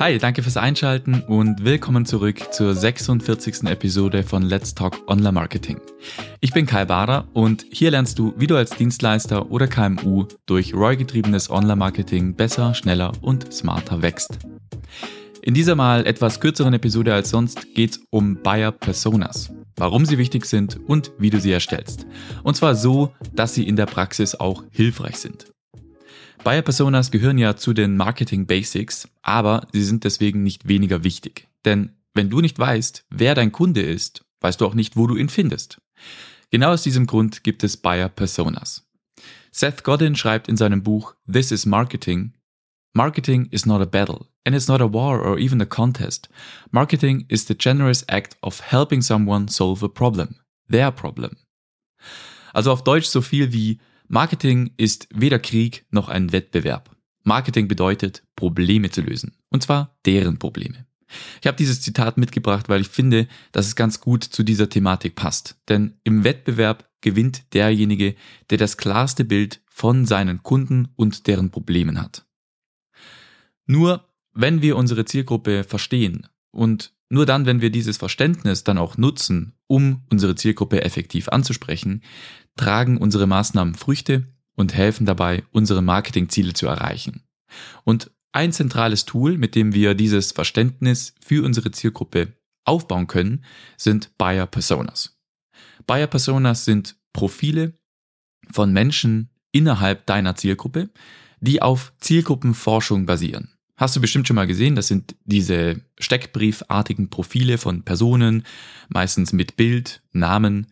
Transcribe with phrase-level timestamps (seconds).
[0.00, 3.62] Hi, danke fürs Einschalten und willkommen zurück zur 46.
[3.68, 5.80] Episode von Let's Talk Online Marketing.
[6.40, 10.74] Ich bin Kai Bader und hier lernst du, wie du als Dienstleister oder KMU durch
[10.74, 14.40] ROI-getriebenes Online-Marketing besser, schneller und smarter wächst.
[15.40, 20.18] In dieser mal etwas kürzeren Episode als sonst geht es um Buyer Personas, warum sie
[20.18, 22.06] wichtig sind und wie du sie erstellst.
[22.42, 25.52] Und zwar so, dass sie in der Praxis auch hilfreich sind.
[26.44, 31.48] Buyer Personas gehören ja zu den Marketing Basics, aber sie sind deswegen nicht weniger wichtig.
[31.64, 35.16] Denn wenn du nicht weißt, wer dein Kunde ist, weißt du auch nicht, wo du
[35.16, 35.80] ihn findest.
[36.50, 38.88] Genau aus diesem Grund gibt es Buyer Personas.
[39.50, 42.34] Seth Godin schreibt in seinem Buch This is Marketing,
[42.94, 46.28] Marketing is not a battle, and it's not a war or even a contest.
[46.70, 50.36] Marketing is the generous act of helping someone solve a problem,
[50.68, 51.36] their problem.
[52.52, 53.78] Also auf Deutsch so viel wie
[54.08, 56.96] Marketing ist weder Krieg noch ein Wettbewerb.
[57.24, 59.36] Marketing bedeutet, Probleme zu lösen.
[59.50, 60.86] Und zwar deren Probleme.
[61.40, 65.14] Ich habe dieses Zitat mitgebracht, weil ich finde, dass es ganz gut zu dieser Thematik
[65.14, 65.58] passt.
[65.68, 68.14] Denn im Wettbewerb gewinnt derjenige,
[68.50, 72.26] der das klarste Bild von seinen Kunden und deren Problemen hat.
[73.68, 78.96] Nur wenn wir unsere Zielgruppe verstehen und nur dann, wenn wir dieses Verständnis dann auch
[78.96, 82.02] nutzen, um unsere Zielgruppe effektiv anzusprechen,
[82.56, 87.22] tragen unsere Maßnahmen Früchte und helfen dabei, unsere Marketingziele zu erreichen.
[87.84, 93.44] Und ein zentrales Tool, mit dem wir dieses Verständnis für unsere Zielgruppe aufbauen können,
[93.76, 95.18] sind Buyer Personas.
[95.86, 97.78] Buyer Personas sind Profile
[98.50, 100.90] von Menschen innerhalb deiner Zielgruppe,
[101.40, 103.57] die auf Zielgruppenforschung basieren.
[103.78, 108.42] Hast du bestimmt schon mal gesehen, das sind diese steckbriefartigen Profile von Personen,
[108.88, 110.66] meistens mit Bild, Namen,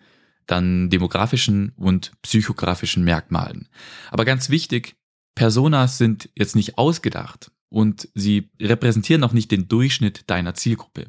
[0.46, 3.68] dann demografischen und psychografischen Merkmalen.
[4.10, 4.96] Aber ganz wichtig,
[5.36, 11.06] Personas sind jetzt nicht ausgedacht und sie repräsentieren auch nicht den Durchschnitt deiner Zielgruppe.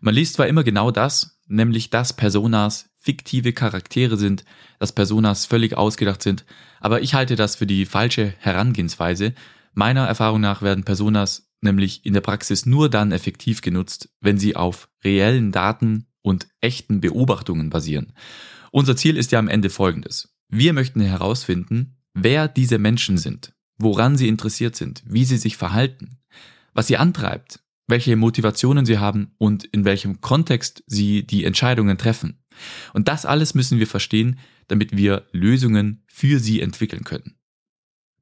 [0.00, 4.44] Man liest zwar immer genau das, nämlich dass Personas fiktive Charaktere sind,
[4.78, 6.44] dass Personas völlig ausgedacht sind,
[6.80, 9.34] aber ich halte das für die falsche Herangehensweise.
[9.74, 14.56] Meiner Erfahrung nach werden Personas nämlich in der Praxis nur dann effektiv genutzt, wenn sie
[14.56, 18.12] auf reellen Daten und echten Beobachtungen basieren.
[18.70, 20.34] Unser Ziel ist ja am Ende folgendes.
[20.48, 26.18] Wir möchten herausfinden, wer diese Menschen sind, woran sie interessiert sind, wie sie sich verhalten,
[26.74, 32.42] was sie antreibt, welche Motivationen sie haben und in welchem Kontext sie die Entscheidungen treffen.
[32.92, 37.36] Und das alles müssen wir verstehen, damit wir Lösungen für sie entwickeln können.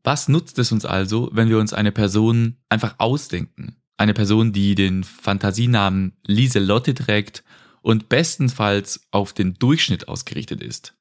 [0.03, 3.77] Was nutzt es uns also, wenn wir uns eine Person einfach ausdenken?
[3.97, 7.45] Eine Person, die den Fantasienamen Lieselotte trägt
[7.83, 10.95] und bestenfalls auf den Durchschnitt ausgerichtet ist.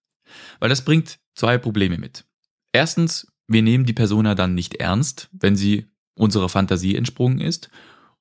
[0.59, 2.25] Weil das bringt zwei Probleme mit.
[2.73, 7.69] Erstens, wir nehmen die Persona dann nicht ernst, wenn sie unserer Fantasie entsprungen ist.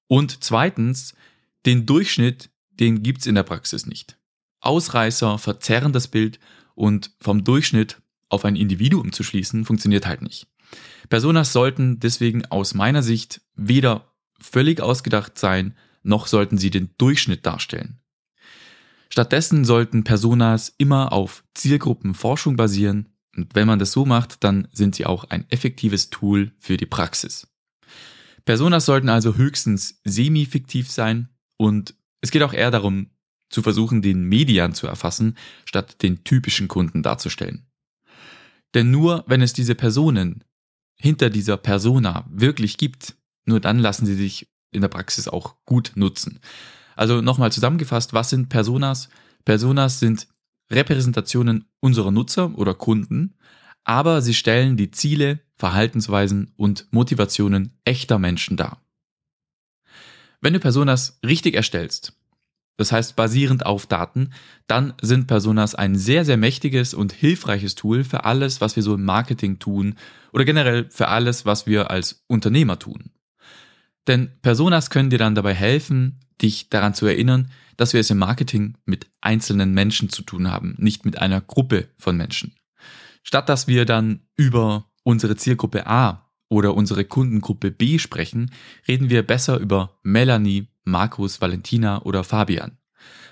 [0.06, 1.14] Und zweitens,
[1.66, 4.16] den Durchschnitt, den gibt's in der Praxis nicht.
[4.60, 6.38] Ausreißer verzerren das Bild
[6.74, 10.46] und vom Durchschnitt auf ein Individuum zu schließen, funktioniert halt nicht.
[11.08, 17.46] Personas sollten deswegen aus meiner Sicht weder völlig ausgedacht sein, noch sollten sie den Durchschnitt
[17.46, 18.00] darstellen.
[19.10, 24.94] Stattdessen sollten Personas immer auf Zielgruppenforschung basieren und wenn man das so macht, dann sind
[24.94, 27.46] sie auch ein effektives Tool für die Praxis.
[28.44, 33.10] Personas sollten also höchstens semi-fiktiv sein und es geht auch eher darum,
[33.50, 37.66] zu versuchen, den Median zu erfassen, statt den typischen Kunden darzustellen.
[38.74, 40.44] Denn nur wenn es diese Personen
[41.00, 43.14] hinter dieser Persona wirklich gibt,
[43.44, 46.40] nur dann lassen sie sich in der Praxis auch gut nutzen.
[46.96, 49.08] Also nochmal zusammengefasst, was sind Personas?
[49.44, 50.28] Personas sind
[50.70, 53.36] Repräsentationen unserer Nutzer oder Kunden,
[53.84, 58.82] aber sie stellen die Ziele, Verhaltensweisen und Motivationen echter Menschen dar.
[60.40, 62.12] Wenn du Personas richtig erstellst,
[62.78, 64.30] das heißt basierend auf Daten,
[64.68, 68.94] dann sind Personas ein sehr, sehr mächtiges und hilfreiches Tool für alles, was wir so
[68.94, 69.96] im Marketing tun
[70.32, 73.10] oder generell für alles, was wir als Unternehmer tun.
[74.06, 78.18] Denn Personas können dir dann dabei helfen, dich daran zu erinnern, dass wir es im
[78.18, 82.54] Marketing mit einzelnen Menschen zu tun haben, nicht mit einer Gruppe von Menschen.
[83.24, 88.52] Statt dass wir dann über unsere Zielgruppe A oder unsere Kundengruppe B sprechen,
[88.86, 92.78] reden wir besser über Melanie, Markus, Valentina oder Fabian.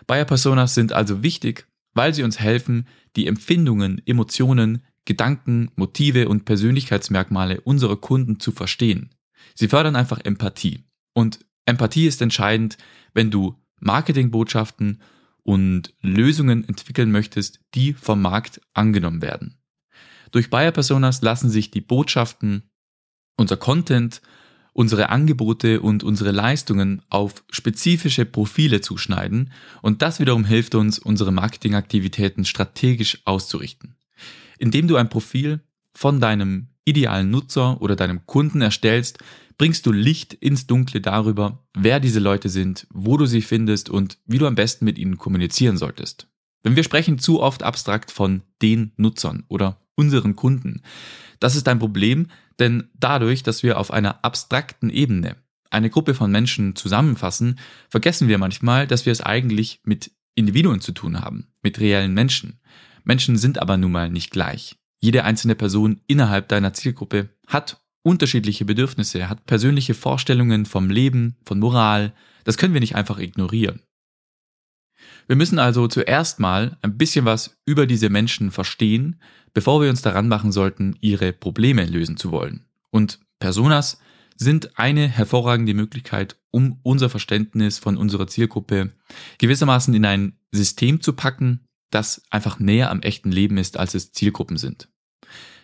[0.07, 2.87] Buyer Personas sind also wichtig, weil sie uns helfen,
[3.17, 9.11] die Empfindungen, Emotionen, Gedanken, Motive und Persönlichkeitsmerkmale unserer Kunden zu verstehen.
[9.55, 10.85] Sie fördern einfach Empathie.
[11.15, 12.77] Und Empathie ist entscheidend,
[13.15, 15.01] wenn du Marketingbotschaften
[15.43, 19.59] und Lösungen entwickeln möchtest, die vom Markt angenommen werden.
[20.33, 22.71] Durch Buyer Personas lassen sich die Botschaften,
[23.37, 24.23] unser Content,
[24.77, 29.51] unsere Angebote und unsere Leistungen auf spezifische Profile zuschneiden
[29.81, 33.97] und das wiederum hilft uns, unsere Marketingaktivitäten strategisch auszurichten.
[34.59, 35.61] Indem du ein Profil
[35.95, 39.19] von deinem idealen Nutzer oder deinem Kunden erstellst,
[39.57, 44.19] bringst du Licht ins Dunkle darüber, wer diese Leute sind, wo du sie findest und
[44.27, 46.29] wie du am besten mit ihnen kommunizieren solltest.
[46.67, 50.83] Denn wir sprechen zu oft abstrakt von den Nutzern oder unseren Kunden.
[51.41, 52.27] Das ist ein Problem,
[52.59, 55.37] denn dadurch, dass wir auf einer abstrakten Ebene
[55.71, 57.59] eine Gruppe von Menschen zusammenfassen,
[57.89, 62.61] vergessen wir manchmal, dass wir es eigentlich mit Individuen zu tun haben, mit reellen Menschen.
[63.05, 64.77] Menschen sind aber nun mal nicht gleich.
[65.01, 71.59] Jede einzelne Person innerhalb deiner Zielgruppe hat unterschiedliche Bedürfnisse, hat persönliche Vorstellungen vom Leben, von
[71.59, 72.13] Moral.
[72.45, 73.83] Das können wir nicht einfach ignorieren.
[75.27, 79.21] Wir müssen also zuerst mal ein bisschen was über diese Menschen verstehen,
[79.55, 82.67] bevor wir uns daran machen sollten, ihre Probleme lösen zu wollen.
[82.91, 83.99] Und Personas
[84.37, 88.93] sind eine hervorragende Möglichkeit, um unser Verständnis von unserer Zielgruppe
[89.39, 94.13] gewissermaßen in ein System zu packen, das einfach näher am echten Leben ist, als es
[94.13, 94.89] Zielgruppen sind.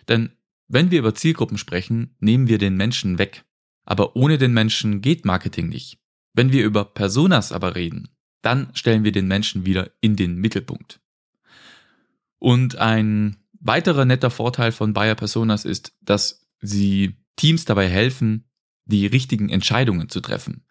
[0.07, 0.31] Denn
[0.67, 3.45] wenn wir über Zielgruppen sprechen, nehmen wir den Menschen weg.
[3.85, 5.99] Aber ohne den Menschen geht Marketing nicht.
[6.33, 8.09] Wenn wir über Personas aber reden,
[8.43, 10.99] dann stellen wir den Menschen wieder in den Mittelpunkt.
[12.37, 18.45] Und ein weiterer netter Vorteil von Buyer Personas ist, dass sie Teams dabei helfen,
[18.85, 20.65] die richtigen Entscheidungen zu treffen.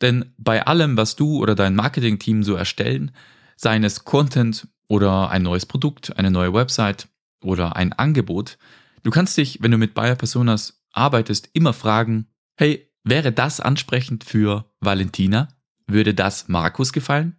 [0.00, 3.10] Denn bei allem, was du oder dein Marketingteam so erstellen,
[3.56, 7.08] seien es Content oder ein neues Produkt, eine neue Website
[7.42, 8.56] oder ein Angebot,
[9.02, 14.22] du kannst dich, wenn du mit Buyer Personas arbeitest, immer fragen, hey, wäre das ansprechend
[14.22, 15.48] für Valentina?
[15.86, 17.36] Würde das Markus gefallen?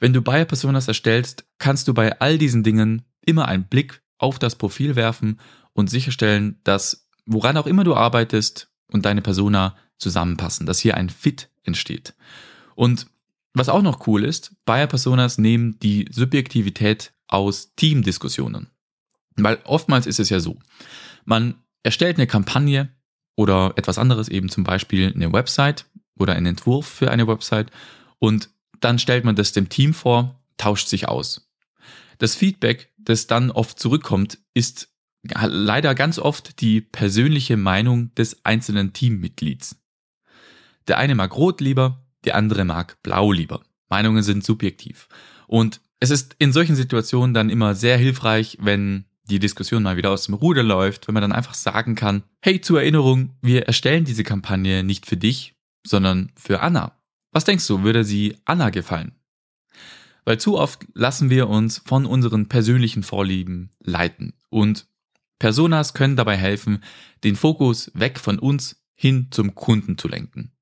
[0.00, 4.38] Wenn du Buyer Personas erstellst, kannst du bei all diesen Dingen immer einen Blick auf
[4.38, 5.40] das Profil werfen
[5.72, 11.10] und sicherstellen, dass woran auch immer du arbeitest und deine Persona zusammenpassen, dass hier ein
[11.10, 12.14] Fit entsteht.
[12.74, 13.06] Und
[13.54, 18.70] was auch noch cool ist, Buyer Personas nehmen die Subjektivität aus Teamdiskussionen.
[19.36, 20.58] Weil oftmals ist es ja so,
[21.24, 22.88] man erstellt eine Kampagne
[23.36, 25.86] oder etwas anderes, eben zum Beispiel eine Website
[26.18, 27.70] oder einen Entwurf für eine Website
[28.18, 28.50] und
[28.80, 31.50] dann stellt man das dem Team vor, tauscht sich aus.
[32.18, 34.88] Das Feedback, das dann oft zurückkommt, ist
[35.22, 39.76] leider ganz oft die persönliche Meinung des einzelnen Teammitglieds.
[40.86, 43.62] Der eine mag rot lieber, der andere mag blau lieber.
[43.88, 45.08] Meinungen sind subjektiv.
[45.46, 50.10] Und es ist in solchen Situationen dann immer sehr hilfreich, wenn die Diskussion mal wieder
[50.10, 54.04] aus dem Ruder läuft, wenn man dann einfach sagen kann, hey, zur Erinnerung, wir erstellen
[54.04, 55.54] diese Kampagne nicht für dich,
[55.86, 56.92] sondern für Anna.
[57.32, 59.12] Was denkst du, würde sie Anna gefallen?
[60.24, 64.86] Weil zu oft lassen wir uns von unseren persönlichen Vorlieben leiten und
[65.38, 66.82] Personas können dabei helfen,
[67.24, 70.52] den Fokus weg von uns hin zum Kunden zu lenken.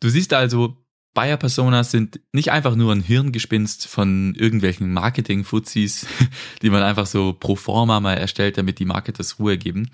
[0.00, 0.84] Du siehst also,
[1.14, 6.06] Buyer Personas sind nicht einfach nur ein Hirngespinst von irgendwelchen Marketing-Fuzis,
[6.62, 9.88] die man einfach so pro forma mal erstellt, damit die Marketers Ruhe geben.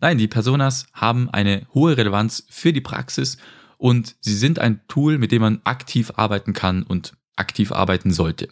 [0.00, 3.36] Nein, die Personas haben eine hohe Relevanz für die Praxis
[3.82, 8.48] und sie sind ein Tool, mit dem man aktiv arbeiten kann und aktiv arbeiten sollte.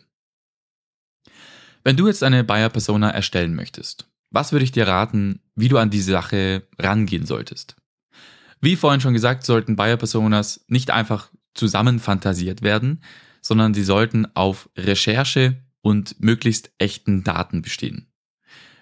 [1.85, 5.79] Wenn du jetzt eine Buyer Persona erstellen möchtest, was würde ich dir raten, wie du
[5.79, 7.77] an diese Sache rangehen solltest?
[8.61, 13.01] Wie vorhin schon gesagt, sollten Buyer Personas nicht einfach zusammenfantasiert werden,
[13.41, 18.09] sondern sie sollten auf Recherche und möglichst echten Daten bestehen.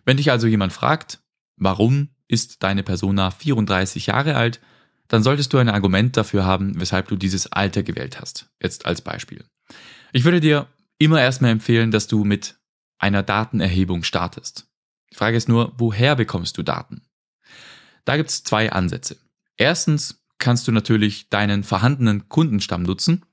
[0.07, 1.21] Wenn dich also jemand fragt,
[1.57, 4.61] warum ist deine Persona 34 Jahre alt,
[5.09, 8.51] dann solltest du ein Argument dafür haben, weshalb du dieses Alter gewählt hast.
[8.63, 9.45] Jetzt als Beispiel.
[10.13, 10.67] Ich würde dir
[10.99, 12.57] immer erstmal empfehlen, dass du mit
[12.99, 14.67] einer Datenerhebung startest.
[15.11, 17.03] Die Frage ist nur, woher bekommst du Daten?
[18.05, 19.17] Da gibt es zwei Ansätze.
[19.57, 23.25] Erstens kannst du natürlich deinen vorhandenen Kundenstamm nutzen.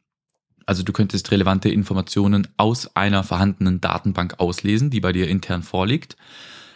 [0.65, 6.17] Also du könntest relevante Informationen aus einer vorhandenen Datenbank auslesen, die bei dir intern vorliegt.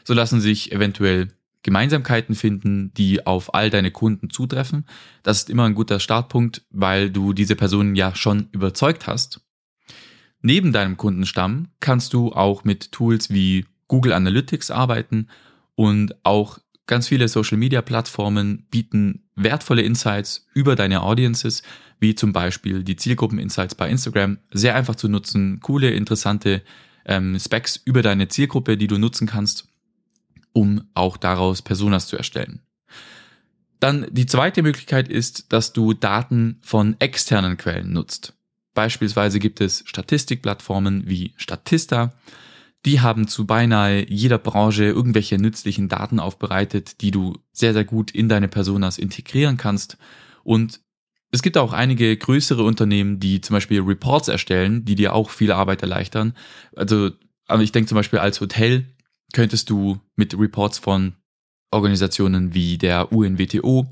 [0.03, 4.85] So lassen sich eventuell Gemeinsamkeiten finden, die auf all deine Kunden zutreffen.
[5.23, 9.41] Das ist immer ein guter Startpunkt, weil du diese Personen ja schon überzeugt hast.
[10.41, 15.27] Neben deinem Kundenstamm kannst du auch mit Tools wie Google Analytics arbeiten
[15.75, 21.61] und auch Ganz viele Social-Media-Plattformen bieten wertvolle Insights über deine Audiences,
[21.99, 24.39] wie zum Beispiel die Zielgruppen-Insights bei Instagram.
[24.49, 26.63] Sehr einfach zu nutzen, coole, interessante
[27.05, 29.67] ähm, Specs über deine Zielgruppe, die du nutzen kannst,
[30.59, 32.61] um auch daraus Personas zu erstellen.
[33.79, 38.33] Dann die zweite Möglichkeit ist, dass du Daten von externen Quellen nutzt.
[38.73, 42.13] Beispielsweise gibt es Statistikplattformen wie Statista,
[42.85, 48.11] Die haben zu beinahe jeder Branche irgendwelche nützlichen Daten aufbereitet, die du sehr, sehr gut
[48.11, 49.97] in deine Personas integrieren kannst.
[50.43, 50.79] Und
[51.31, 55.51] es gibt auch einige größere Unternehmen, die zum Beispiel Reports erstellen, die dir auch viel
[55.51, 56.33] Arbeit erleichtern.
[56.75, 57.11] Also,
[57.59, 58.85] ich denke zum Beispiel als Hotel
[59.33, 61.13] könntest du mit Reports von
[61.71, 63.87] Organisationen wie der UNWTO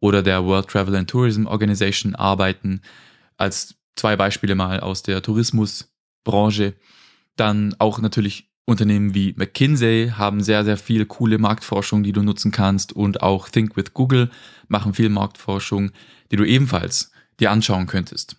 [0.00, 2.82] oder der World Travel and Tourism Organization arbeiten,
[3.36, 6.74] als zwei Beispiele mal aus der Tourismusbranche.
[7.36, 12.50] Dann auch natürlich Unternehmen wie McKinsey haben sehr, sehr viel coole Marktforschung, die du nutzen
[12.50, 14.30] kannst und auch Think with Google
[14.68, 15.90] machen viel Marktforschung,
[16.30, 17.10] die du ebenfalls
[17.40, 18.36] dir anschauen könntest.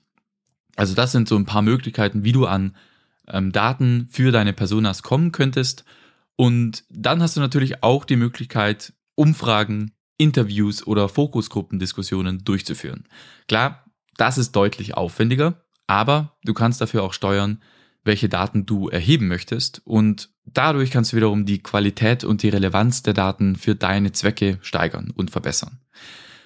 [0.75, 2.75] Also das sind so ein paar Möglichkeiten, wie du an
[3.27, 5.83] ähm, Daten für deine Personas kommen könntest.
[6.39, 13.09] Und dann hast du natürlich auch die Möglichkeit, Umfragen, Interviews oder Fokusgruppendiskussionen durchzuführen.
[13.49, 13.83] Klar,
[14.15, 17.61] das ist deutlich aufwendiger, aber du kannst dafür auch steuern,
[18.05, 23.03] welche Daten du erheben möchtest und dadurch kannst du wiederum die Qualität und die Relevanz
[23.03, 25.81] der Daten für deine Zwecke steigern und verbessern.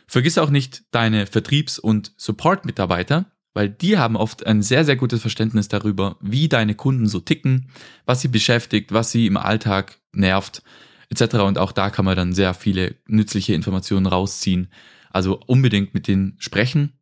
[0.07, 5.22] Vergiss auch nicht deine Vertriebs- und Support-Mitarbeiter, weil die haben oft ein sehr, sehr gutes
[5.22, 7.69] Verständnis darüber, wie deine Kunden so ticken,
[8.05, 10.63] was sie beschäftigt, was sie im Alltag nervt,
[11.10, 11.36] etc.
[11.36, 14.69] Und auch da kann man dann sehr viele nützliche Informationen rausziehen.
[15.12, 16.93] Also unbedingt mit denen sprechen,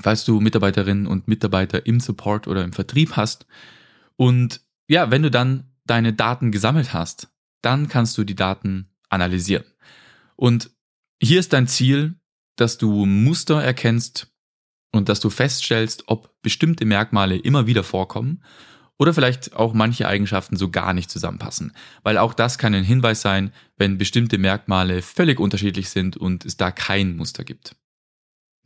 [0.00, 3.46] falls du Mitarbeiterinnen und Mitarbeiter im Support oder im Vertrieb hast.
[4.16, 7.28] Und ja, wenn du dann deine Daten gesammelt hast,
[7.62, 9.64] dann kannst du die Daten analysieren.
[10.36, 10.70] Und
[11.20, 12.14] hier ist dein Ziel,
[12.56, 14.33] dass du Muster erkennst
[14.94, 18.42] und dass du feststellst, ob bestimmte Merkmale immer wieder vorkommen
[18.98, 21.72] oder vielleicht auch manche Eigenschaften so gar nicht zusammenpassen.
[22.02, 26.56] Weil auch das kann ein Hinweis sein, wenn bestimmte Merkmale völlig unterschiedlich sind und es
[26.56, 27.76] da kein Muster gibt.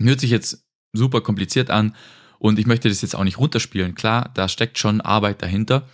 [0.01, 1.95] Hört sich jetzt super kompliziert an
[2.39, 3.95] und ich möchte das jetzt auch nicht runterspielen.
[3.95, 5.89] Klar, da steckt schon Arbeit dahinter.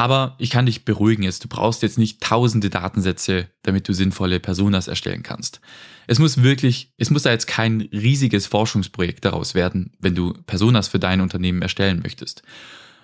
[0.00, 1.44] Aber ich kann dich beruhigen jetzt.
[1.44, 5.60] Du brauchst jetzt nicht tausende Datensätze, damit du sinnvolle Personas erstellen kannst.
[6.06, 10.88] Es muss wirklich, es muss da jetzt kein riesiges Forschungsprojekt daraus werden, wenn du Personas
[10.88, 12.42] für dein Unternehmen erstellen möchtest.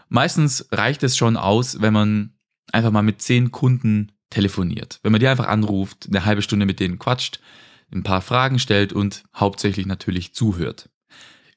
[0.08, 2.32] Meistens reicht es schon aus, wenn man
[2.72, 4.98] einfach mal mit zehn Kunden telefoniert.
[5.02, 7.40] Wenn man die einfach anruft, eine halbe Stunde mit denen quatscht,
[7.92, 10.88] ein paar Fragen stellt und hauptsächlich natürlich zuhört.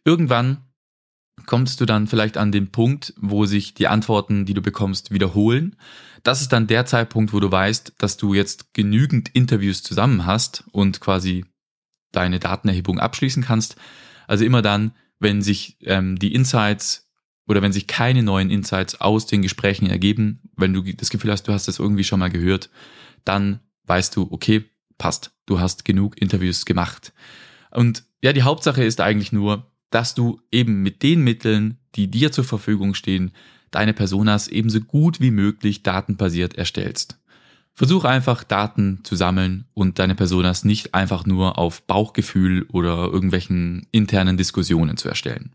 [0.04, 0.69] Irgendwann
[1.50, 5.78] kommst du dann vielleicht an den Punkt, wo sich die Antworten, die du bekommst, wiederholen.
[6.22, 10.64] Das ist dann der Zeitpunkt, wo du weißt, dass du jetzt genügend Interviews zusammen hast
[10.74, 11.46] und quasi
[12.12, 13.78] deine Datenerhebung abschließen kannst.
[14.28, 17.10] Also immer dann, wenn sich ähm, die Insights
[17.48, 21.48] oder wenn sich keine neuen Insights aus den Gesprächen ergeben, wenn du das Gefühl hast,
[21.48, 22.70] du hast das irgendwie schon mal gehört,
[23.26, 24.66] dann weißt du, okay,
[25.00, 27.12] passt, du hast genug Interviews gemacht.
[27.72, 32.32] Und ja, die Hauptsache ist eigentlich nur, dass du eben mit den Mitteln, die dir
[32.32, 33.32] zur Verfügung stehen,
[33.72, 37.20] deine Personas ebenso gut wie möglich datenbasiert erstellst.
[37.74, 43.88] Versuch einfach Daten zu sammeln und deine Personas nicht einfach nur auf Bauchgefühl oder irgendwelchen
[43.92, 45.54] internen Diskussionen zu erstellen.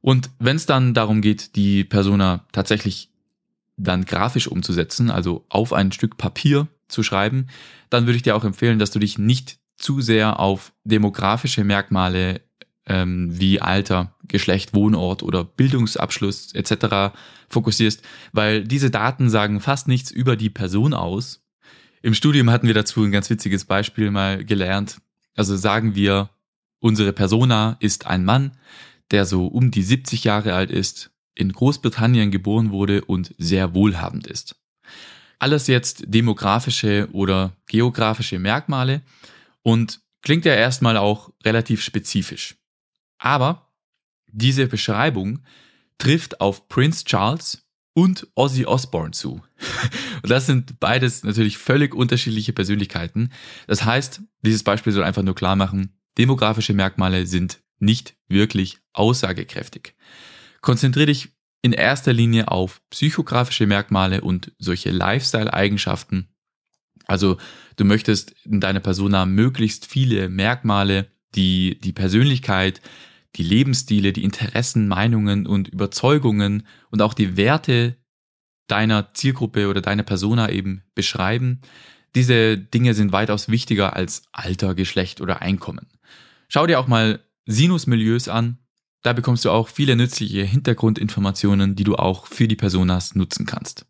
[0.00, 3.10] Und wenn es dann darum geht, die Persona tatsächlich
[3.76, 7.48] dann grafisch umzusetzen, also auf ein Stück Papier zu schreiben,
[7.90, 12.42] dann würde ich dir auch empfehlen, dass du dich nicht zu sehr auf demografische Merkmale
[12.86, 17.16] ähm, wie Alter, Geschlecht, Wohnort oder Bildungsabschluss etc.
[17.48, 21.42] fokussierst, weil diese Daten sagen fast nichts über die Person aus.
[22.02, 24.98] Im Studium hatten wir dazu ein ganz witziges Beispiel mal gelernt.
[25.34, 26.30] Also sagen wir,
[26.78, 28.52] unsere Persona ist ein Mann,
[29.10, 34.26] der so um die 70 Jahre alt ist, in Großbritannien geboren wurde und sehr wohlhabend
[34.26, 34.56] ist.
[35.38, 39.02] Alles jetzt demografische oder geografische Merkmale
[39.62, 42.56] und klingt ja erstmal auch relativ spezifisch.
[43.18, 43.72] Aber
[44.30, 45.40] diese Beschreibung
[45.98, 49.42] trifft auf Prince Charles und Ozzy Osbourne zu.
[50.22, 53.30] Und das sind beides natürlich völlig unterschiedliche Persönlichkeiten.
[53.66, 59.94] Das heißt, dieses Beispiel soll einfach nur klar machen, demografische Merkmale sind nicht wirklich aussagekräftig.
[60.60, 61.28] Konzentriere dich
[61.62, 66.28] in erster Linie auf psychografische Merkmale und solche Lifestyle-Eigenschaften.
[67.06, 67.36] Also
[67.76, 72.80] du möchtest in deiner Persona möglichst viele Merkmale, die die Persönlichkeit,
[73.36, 77.96] die Lebensstile, die Interessen, Meinungen und Überzeugungen und auch die Werte
[78.68, 81.60] deiner Zielgruppe oder deiner Persona eben beschreiben.
[82.14, 85.88] Diese Dinge sind weitaus wichtiger als Alter, Geschlecht oder Einkommen.
[86.48, 88.58] Schau dir auch mal Sinusmilieus an.
[89.02, 93.86] Da bekommst du auch viele nützliche Hintergrundinformationen, die du auch für die Personas nutzen kannst.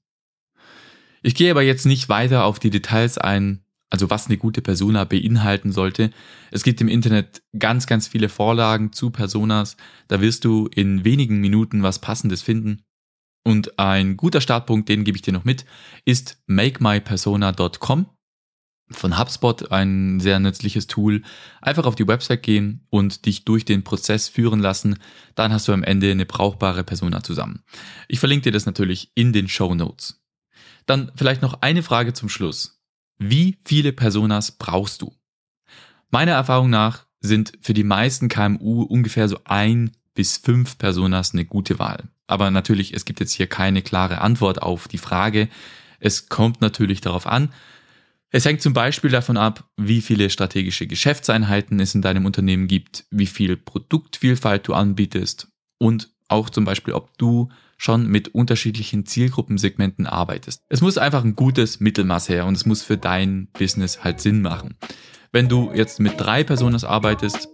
[1.23, 3.64] Ich gehe aber jetzt nicht weiter auf die Details ein,
[3.95, 6.11] also was eine gute Persona beinhalten sollte.
[6.51, 9.77] Es gibt im Internet ganz, ganz viele Vorlagen zu Personas.
[10.09, 12.83] Da wirst du in wenigen Minuten was Passendes finden.
[13.45, 15.65] Und ein guter Startpunkt, den gebe ich dir noch mit,
[16.05, 18.07] ist makemypersona.com
[18.91, 21.23] von HubSpot, ein sehr nützliches Tool.
[21.63, 24.99] Einfach auf die Website gehen und dich durch den Prozess führen lassen.
[25.37, 27.63] Dann hast du am Ende eine brauchbare Persona zusammen.
[28.09, 30.21] Ich verlinke dir das natürlich in den Show Notes.
[30.85, 32.81] Dann vielleicht noch eine Frage zum Schluss.
[33.19, 35.15] Wie viele Personas brauchst du?
[36.11, 41.45] Meiner Erfahrung nach sind für die meisten KMU ungefähr so ein bis fünf Personas eine
[41.45, 42.05] gute Wahl.
[42.27, 45.49] Aber natürlich, es gibt jetzt hier keine klare Antwort auf die Frage.
[46.01, 47.53] Es kommt natürlich darauf an.
[48.31, 53.05] Es hängt zum Beispiel davon ab, wie viele strategische Geschäftseinheiten es in deinem Unternehmen gibt,
[53.11, 60.07] wie viel Produktvielfalt du anbietest und auch zum Beispiel, ob du schon mit unterschiedlichen Zielgruppensegmenten
[60.07, 60.63] arbeitest.
[60.69, 64.43] Es muss einfach ein gutes Mittelmaß her und es muss für dein Business halt Sinn
[64.43, 64.77] machen.
[65.33, 67.49] Wenn du jetzt mit drei Personen arbeitest,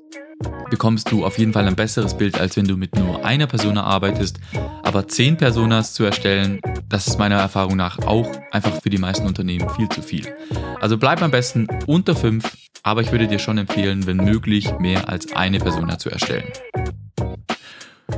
[0.71, 3.85] bekommst du auf jeden Fall ein besseres Bild, als wenn du mit nur einer Persona
[3.85, 4.39] arbeitest.
[4.83, 9.27] Aber zehn Personas zu erstellen, das ist meiner Erfahrung nach auch einfach für die meisten
[9.27, 10.27] Unternehmen viel zu viel.
[10.81, 15.09] Also bleib am besten unter fünf, aber ich würde dir schon empfehlen, wenn möglich, mehr
[15.09, 16.51] als eine Persona zu erstellen.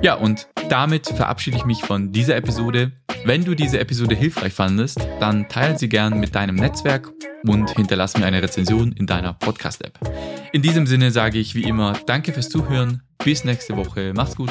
[0.03, 2.91] Ja, und damit verabschiede ich mich von dieser Episode.
[3.25, 7.09] Wenn du diese Episode hilfreich fandest, dann teile sie gern mit deinem Netzwerk
[7.47, 10.01] und hinterlass mir eine Rezension in deiner Podcast-App.
[10.53, 14.51] In diesem Sinne sage ich wie immer Danke fürs Zuhören, bis nächste Woche, mach's gut.